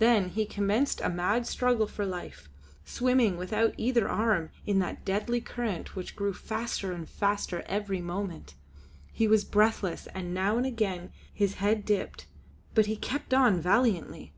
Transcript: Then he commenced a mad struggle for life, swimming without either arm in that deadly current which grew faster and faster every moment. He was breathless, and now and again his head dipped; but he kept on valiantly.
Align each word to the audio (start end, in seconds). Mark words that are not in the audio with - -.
Then 0.00 0.30
he 0.30 0.44
commenced 0.44 1.00
a 1.02 1.08
mad 1.08 1.46
struggle 1.46 1.86
for 1.86 2.04
life, 2.04 2.48
swimming 2.84 3.36
without 3.36 3.74
either 3.76 4.08
arm 4.08 4.50
in 4.66 4.80
that 4.80 5.04
deadly 5.04 5.40
current 5.40 5.94
which 5.94 6.16
grew 6.16 6.32
faster 6.32 6.90
and 6.90 7.08
faster 7.08 7.62
every 7.66 8.00
moment. 8.00 8.56
He 9.12 9.28
was 9.28 9.44
breathless, 9.44 10.08
and 10.08 10.34
now 10.34 10.56
and 10.56 10.66
again 10.66 11.12
his 11.32 11.58
head 11.62 11.84
dipped; 11.84 12.26
but 12.74 12.86
he 12.86 12.96
kept 12.96 13.32
on 13.32 13.60
valiantly. 13.60 14.34